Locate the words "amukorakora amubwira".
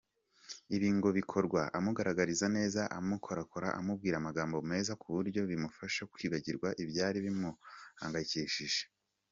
2.97-4.25